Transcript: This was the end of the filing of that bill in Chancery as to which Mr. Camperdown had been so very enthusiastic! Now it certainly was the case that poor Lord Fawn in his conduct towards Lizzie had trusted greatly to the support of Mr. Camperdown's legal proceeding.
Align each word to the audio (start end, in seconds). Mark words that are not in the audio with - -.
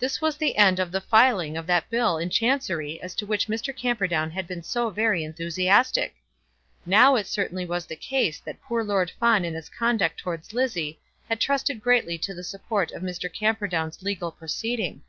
This 0.00 0.20
was 0.20 0.36
the 0.36 0.56
end 0.56 0.80
of 0.80 0.90
the 0.90 1.00
filing 1.00 1.56
of 1.56 1.68
that 1.68 1.88
bill 1.88 2.18
in 2.18 2.28
Chancery 2.28 3.00
as 3.00 3.14
to 3.14 3.24
which 3.24 3.46
Mr. 3.46 3.72
Camperdown 3.72 4.32
had 4.32 4.48
been 4.48 4.64
so 4.64 4.90
very 4.90 5.22
enthusiastic! 5.22 6.16
Now 6.84 7.14
it 7.14 7.28
certainly 7.28 7.64
was 7.64 7.86
the 7.86 7.94
case 7.94 8.40
that 8.40 8.60
poor 8.62 8.82
Lord 8.82 9.12
Fawn 9.20 9.44
in 9.44 9.54
his 9.54 9.68
conduct 9.68 10.18
towards 10.18 10.54
Lizzie 10.54 10.98
had 11.28 11.38
trusted 11.40 11.80
greatly 11.84 12.18
to 12.18 12.34
the 12.34 12.42
support 12.42 12.90
of 12.90 13.02
Mr. 13.04 13.32
Camperdown's 13.32 14.02
legal 14.02 14.32
proceeding. 14.32 15.02